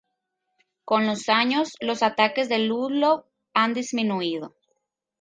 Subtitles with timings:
[0.83, 4.55] Con los años los ataques de Ludlow han disminuido.